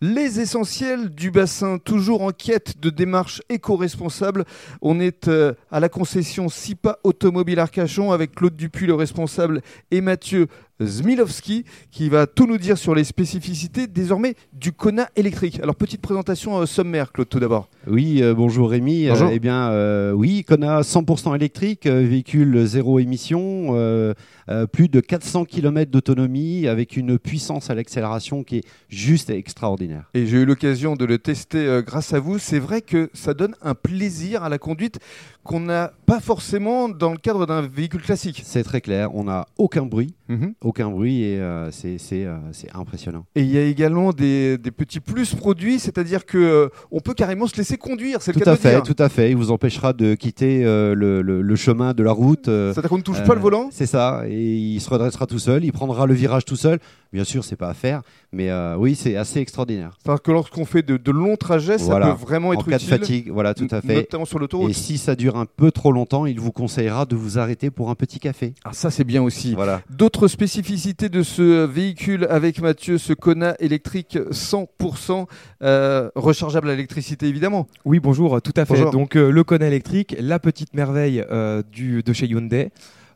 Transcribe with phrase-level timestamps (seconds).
[0.00, 4.44] Les essentiels du bassin, toujours en quête de démarche éco-responsable.
[4.80, 10.00] On est euh, à la concession SIPA Automobile Arcachon avec Claude Dupuis, le responsable, et
[10.00, 10.46] Mathieu
[10.80, 15.60] Zmilowski, qui va tout nous dire sur les spécificités désormais du Kona électrique.
[15.62, 17.68] Alors, petite présentation euh, sommaire, Claude, tout d'abord.
[17.86, 19.08] Oui, euh, bonjour Rémi.
[19.08, 19.30] Bonjour.
[19.32, 24.14] eh bien, euh, oui, Kona 100% électrique, euh, véhicule zéro émission, euh,
[24.48, 30.08] euh, plus de 400 km d'autonomie avec une puissance à l'accélération qui est juste extraordinaire.
[30.14, 32.38] Et j'ai eu l'occasion de le tester euh, grâce à vous.
[32.38, 34.98] C'est vrai que ça donne un plaisir à la conduite
[35.44, 38.42] qu'on n'a pas forcément dans le cadre d'un véhicule classique.
[38.44, 40.52] C'est très clair, on n'a aucun bruit, Mhm.
[40.68, 43.24] Aucun bruit et euh, c'est euh, c'est impressionnant.
[43.34, 47.14] Et il y a également des, des petits plus produits, c'est-à-dire que euh, on peut
[47.14, 48.20] carrément se laisser conduire.
[48.22, 48.82] C'est le Tout cas à de fait, dire.
[48.82, 49.30] tout à fait.
[49.30, 52.46] Il vous empêchera de quitter euh, le, le- le chemin de la route.
[52.46, 53.68] C'est-à-dire qu'on ne touche pas le volant.
[53.72, 56.78] C'est ça, et il se redressera tout seul, il prendra le virage tout seul.
[57.10, 59.92] Bien sûr, c'est pas à faire, mais oui, c'est assez extraordinaire.
[60.02, 62.08] C'est-à-dire que lorsqu'on fait de, de longs trajets, Voilà.
[62.08, 63.94] ça peut vraiment En être cas de fatigue, voilà, tout à fait.
[63.94, 64.74] Notamment sur Et l'autoroute.
[64.74, 67.94] si ça dure un peu trop longtemps, il vous conseillera de vous arrêter pour un
[67.94, 68.52] petit café.
[68.64, 69.54] Ah, ça, c'est bien aussi.
[69.54, 69.80] Voilà.
[69.88, 75.26] D'autres spécificités de ce véhicule avec Mathieu, ce Kona électrique 100%
[75.62, 77.68] euh, rechargeable à l'électricité évidemment.
[77.84, 78.74] Oui, bonjour, tout à fait.
[78.74, 78.90] Bonjour.
[78.90, 82.70] Donc euh, le Kona électrique, la petite merveille euh, du, de chez Hyundai.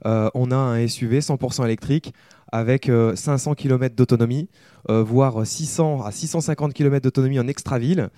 [0.04, 2.12] On a un SUV 100% électrique
[2.52, 4.48] avec euh, 500 km d'autonomie,
[4.90, 8.10] euh, voire 600 à 650 km d'autonomie en extra-ville.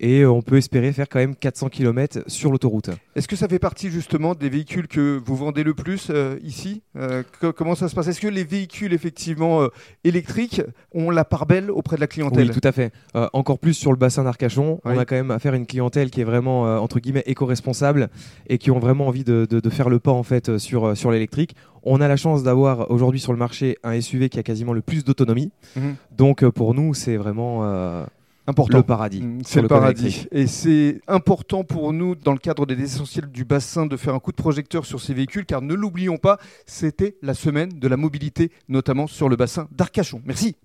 [0.00, 2.90] Et euh, on peut espérer faire quand même 400 km sur l'autoroute.
[3.16, 6.82] Est-ce que ça fait partie justement des véhicules que vous vendez le plus euh, ici?
[6.96, 8.08] Euh, co- Comment ça se passe?
[8.08, 9.68] Est-ce que les véhicules effectivement euh,
[10.04, 12.48] électriques ont la part belle auprès de la clientèle?
[12.48, 12.92] Oui, tout à fait.
[13.16, 14.80] Euh, encore plus sur le bassin d'Arcachon.
[14.84, 14.92] Oui.
[14.94, 18.08] On a quand même affaire à une clientèle qui est vraiment, euh, entre guillemets, éco-responsable
[18.48, 20.86] et qui ont vraiment envie de, de- de faire le pas en fait, euh, sur,
[20.88, 21.54] euh, sur l'électrique.
[21.82, 24.82] On a la chance d'avoir aujourd'hui sur le marché un SUV qui a quasiment le
[24.82, 25.50] plus d'autonomie.
[25.76, 25.96] Mhm.
[26.16, 28.04] Donc euh, pour nous, c'est vraiment euh,
[28.46, 28.78] Important.
[28.78, 29.20] le paradis.
[29.20, 30.26] Sur C'est le paradis.
[30.32, 34.18] Et c'est important pour nous, dans le cadre des essentiels du bassin, de faire un
[34.18, 37.96] coup de projecteur sur ces véhicules, car ne l'oublions pas, c'était la semaine de la
[37.96, 40.22] mobilité, notamment sur le bassin d'Arcachon.
[40.24, 40.56] Merci.